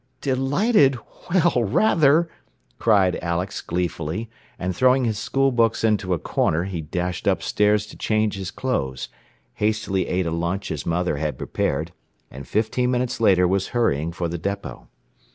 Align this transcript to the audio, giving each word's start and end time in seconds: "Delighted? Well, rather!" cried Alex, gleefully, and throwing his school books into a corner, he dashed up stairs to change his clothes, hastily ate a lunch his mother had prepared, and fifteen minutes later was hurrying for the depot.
"Delighted? 0.21 0.97
Well, 1.29 1.63
rather!" 1.63 2.27
cried 2.79 3.19
Alex, 3.21 3.61
gleefully, 3.61 4.31
and 4.57 4.75
throwing 4.75 5.05
his 5.05 5.19
school 5.19 5.51
books 5.51 5.83
into 5.83 6.15
a 6.15 6.17
corner, 6.17 6.63
he 6.63 6.81
dashed 6.81 7.27
up 7.27 7.43
stairs 7.43 7.85
to 7.85 7.95
change 7.97 8.33
his 8.35 8.49
clothes, 8.49 9.09
hastily 9.53 10.07
ate 10.07 10.25
a 10.25 10.31
lunch 10.31 10.69
his 10.69 10.87
mother 10.87 11.17
had 11.17 11.37
prepared, 11.37 11.91
and 12.31 12.47
fifteen 12.47 12.89
minutes 12.89 13.21
later 13.21 13.47
was 13.47 13.67
hurrying 13.77 14.11
for 14.11 14.27
the 14.27 14.39
depot. 14.39 14.87